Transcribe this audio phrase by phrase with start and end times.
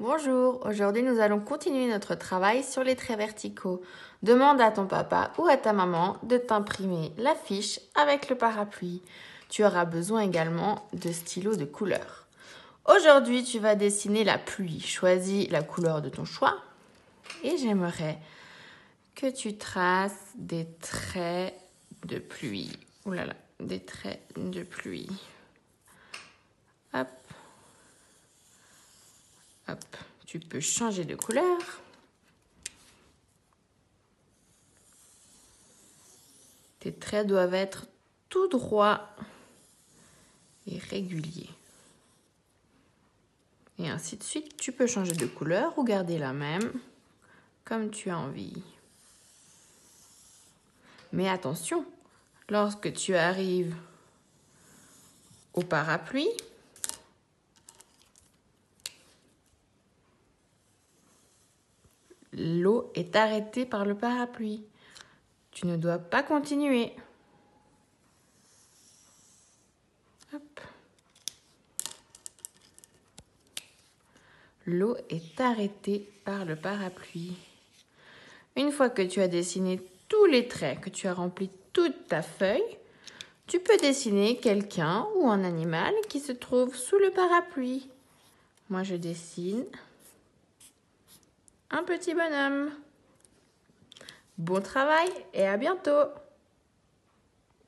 [0.00, 3.82] Bonjour, aujourd'hui nous allons continuer notre travail sur les traits verticaux.
[4.22, 9.02] Demande à ton papa ou à ta maman de t'imprimer la fiche avec le parapluie.
[9.48, 12.28] Tu auras besoin également de stylos de couleur.
[12.86, 14.80] Aujourd'hui tu vas dessiner la pluie.
[14.80, 16.58] Choisis la couleur de ton choix
[17.42, 18.18] et j'aimerais
[19.16, 21.54] que tu traces des traits
[22.06, 22.70] de pluie.
[23.04, 23.14] Ouh
[23.58, 25.10] des traits de pluie.
[26.94, 27.08] Hop.
[30.26, 31.58] Tu peux changer de couleur.
[36.80, 37.86] Tes traits doivent être
[38.28, 39.08] tout droits
[40.66, 41.50] et réguliers.
[43.78, 46.72] Et ainsi de suite, tu peux changer de couleur ou garder la même
[47.64, 48.62] comme tu as envie.
[51.12, 51.86] Mais attention,
[52.48, 53.74] lorsque tu arrives
[55.54, 56.30] au parapluie,
[62.38, 64.64] l'eau est arrêtée par le parapluie.
[65.50, 66.92] Tu ne dois pas continuer.
[74.66, 77.36] L'eau est arrêtée par le parapluie.
[78.54, 82.20] Une fois que tu as dessiné tous les traits, que tu as rempli toute ta
[82.22, 82.76] feuille,
[83.46, 87.88] tu peux dessiner quelqu'un ou un animal qui se trouve sous le parapluie.
[88.68, 89.64] Moi, je dessine
[91.70, 92.70] un petit bonhomme.
[94.38, 96.08] Bon travail et à bientôt